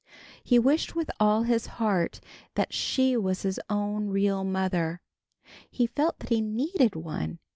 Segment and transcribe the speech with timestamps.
[0.43, 2.21] He wished with all his heart
[2.55, 4.99] that she was his own, real mother.
[5.69, 7.37] He felt that he needed one.